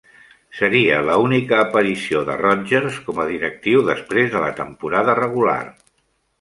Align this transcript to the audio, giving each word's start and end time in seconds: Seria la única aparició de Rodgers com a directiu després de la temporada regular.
Seria 0.59 0.95
la 1.09 1.17
única 1.23 1.59
aparició 1.65 2.23
de 2.31 2.39
Rodgers 2.41 2.99
com 3.11 3.21
a 3.21 3.29
directiu 3.35 3.87
després 3.93 4.35
de 4.35 4.45
la 4.47 4.51
temporada 4.65 5.19
regular. 5.25 5.63